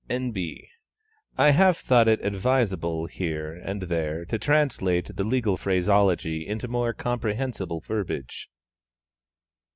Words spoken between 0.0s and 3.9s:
(N.B. I have thought it advisable here and